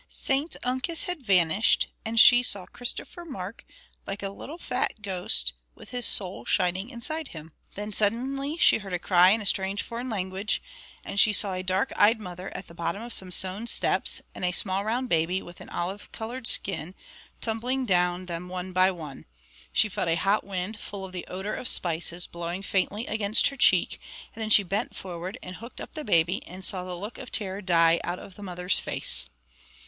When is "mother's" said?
28.41-28.79